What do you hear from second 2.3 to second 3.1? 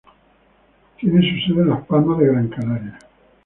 Canaria.